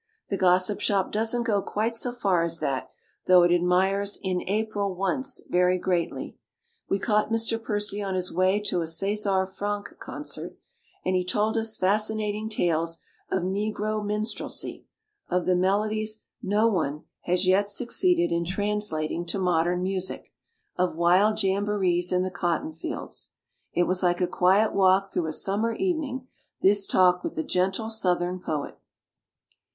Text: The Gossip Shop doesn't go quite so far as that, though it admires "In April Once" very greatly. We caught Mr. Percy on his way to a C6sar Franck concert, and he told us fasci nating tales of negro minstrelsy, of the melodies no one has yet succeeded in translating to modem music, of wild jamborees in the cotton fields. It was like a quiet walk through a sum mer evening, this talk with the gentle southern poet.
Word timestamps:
The 0.29 0.37
Gossip 0.37 0.79
Shop 0.79 1.11
doesn't 1.11 1.43
go 1.43 1.61
quite 1.61 1.95
so 1.95 2.11
far 2.11 2.41
as 2.41 2.57
that, 2.59 2.89
though 3.27 3.43
it 3.43 3.51
admires 3.53 4.17
"In 4.23 4.41
April 4.49 4.95
Once" 4.95 5.41
very 5.47 5.77
greatly. 5.77 6.39
We 6.89 6.97
caught 6.97 7.29
Mr. 7.31 7.61
Percy 7.61 8.01
on 8.01 8.15
his 8.15 8.33
way 8.33 8.59
to 8.61 8.81
a 8.81 8.85
C6sar 8.85 9.47
Franck 9.47 9.93
concert, 9.99 10.57
and 11.05 11.15
he 11.15 11.23
told 11.23 11.55
us 11.55 11.77
fasci 11.77 12.15
nating 12.15 12.49
tales 12.49 12.97
of 13.29 13.43
negro 13.43 14.03
minstrelsy, 14.03 14.87
of 15.29 15.45
the 15.45 15.55
melodies 15.55 16.23
no 16.41 16.67
one 16.67 17.03
has 17.25 17.45
yet 17.45 17.69
succeeded 17.69 18.31
in 18.33 18.43
translating 18.43 19.23
to 19.27 19.37
modem 19.37 19.83
music, 19.83 20.33
of 20.77 20.95
wild 20.95 21.37
jamborees 21.43 22.11
in 22.11 22.23
the 22.23 22.31
cotton 22.31 22.71
fields. 22.71 23.33
It 23.71 23.83
was 23.83 24.01
like 24.01 24.19
a 24.19 24.25
quiet 24.25 24.73
walk 24.73 25.13
through 25.13 25.27
a 25.27 25.31
sum 25.31 25.61
mer 25.61 25.75
evening, 25.75 26.27
this 26.59 26.87
talk 26.87 27.23
with 27.23 27.35
the 27.35 27.43
gentle 27.43 27.91
southern 27.91 28.39
poet. 28.39 28.79